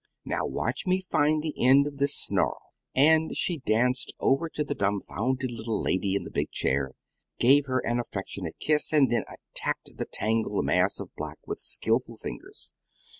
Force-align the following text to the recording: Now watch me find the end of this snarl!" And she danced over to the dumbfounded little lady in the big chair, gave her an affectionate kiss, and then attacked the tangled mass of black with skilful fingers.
Now 0.25 0.47
watch 0.47 0.87
me 0.87 0.99
find 0.99 1.43
the 1.43 1.53
end 1.63 1.85
of 1.85 1.97
this 1.99 2.15
snarl!" 2.15 2.59
And 2.95 3.37
she 3.37 3.59
danced 3.59 4.15
over 4.19 4.49
to 4.49 4.63
the 4.63 4.73
dumbfounded 4.73 5.51
little 5.51 5.79
lady 5.79 6.15
in 6.15 6.23
the 6.23 6.31
big 6.31 6.49
chair, 6.49 6.93
gave 7.37 7.67
her 7.67 7.85
an 7.85 7.99
affectionate 7.99 8.55
kiss, 8.59 8.91
and 8.91 9.11
then 9.11 9.25
attacked 9.31 9.91
the 9.97 10.07
tangled 10.11 10.65
mass 10.65 10.99
of 10.99 11.13
black 11.15 11.37
with 11.45 11.59
skilful 11.59 12.17
fingers. 12.17 12.71